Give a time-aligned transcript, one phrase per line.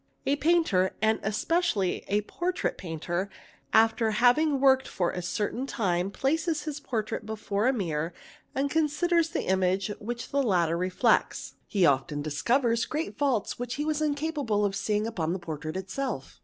[0.25, 3.29] A painter, and especially a portrait painter,
[3.71, 8.11] after having worked for a certain time, places his portrait before a mirror
[8.55, 13.75] and con siders the image which the latter reflects; he often discovers great faults which
[13.75, 16.39] he was incapable of seeing upon the portrait itself.